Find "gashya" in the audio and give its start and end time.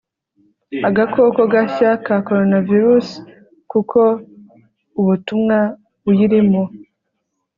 1.53-1.91